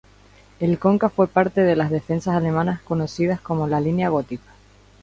El 0.59 0.79
Conca 0.79 1.09
fue 1.09 1.27
parte 1.27 1.61
de 1.61 1.75
las 1.75 1.91
defensas 1.91 2.33
alemanas 2.35 2.81
conocidas 2.81 3.39
como 3.39 3.67
la 3.67 3.79
Línea 3.79 4.09
Gótica. 4.09 4.51